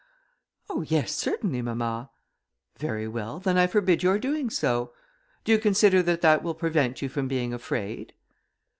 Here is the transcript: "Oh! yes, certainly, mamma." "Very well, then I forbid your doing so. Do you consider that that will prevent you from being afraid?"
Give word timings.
"Oh! 0.67 0.81
yes, 0.81 1.11
certainly, 1.11 1.61
mamma." 1.61 2.09
"Very 2.79 3.07
well, 3.07 3.37
then 3.37 3.55
I 3.55 3.67
forbid 3.67 4.01
your 4.01 4.17
doing 4.17 4.49
so. 4.49 4.93
Do 5.43 5.51
you 5.51 5.59
consider 5.59 6.01
that 6.01 6.21
that 6.21 6.41
will 6.41 6.55
prevent 6.55 7.03
you 7.03 7.07
from 7.07 7.27
being 7.27 7.53
afraid?" 7.53 8.13